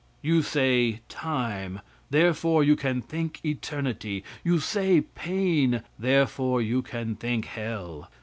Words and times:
You 0.23 0.41
say 0.41 1.01
time, 1.09 1.79
therefore 2.09 2.63
you 2.63 2.75
can 2.75 3.03
think 3.03 3.39
eternity. 3.45 4.23
You 4.43 4.57
say 4.57 5.01
pain, 5.01 5.83
therefore 5.99 6.59
you 6.59 6.81
can 6.81 7.15
think 7.15 7.45
hell. 7.45 8.09